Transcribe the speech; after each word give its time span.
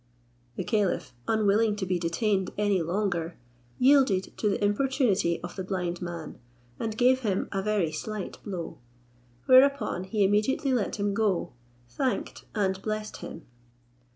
The 0.55 0.63
caliph, 0.63 1.13
unwilling 1.27 1.75
to 1.75 1.85
be 1.85 1.99
detained 1.99 2.49
any 2.57 2.81
longer, 2.81 3.37
yielded 3.77 4.35
to 4.39 4.49
the 4.49 4.65
importunity 4.65 5.39
of 5.43 5.55
the 5.55 5.63
blind 5.63 6.01
man, 6.01 6.39
and 6.79 6.97
gave 6.97 7.19
him 7.19 7.47
a 7.51 7.61
very 7.61 7.91
slight 7.91 8.39
blow: 8.43 8.79
whereupon 9.45 10.05
he 10.05 10.23
immediately 10.23 10.73
let 10.73 10.95
him 10.95 11.13
go, 11.13 11.53
thanked 11.87 12.45
and 12.55 12.81
blessed 12.81 13.17
him. 13.17 13.45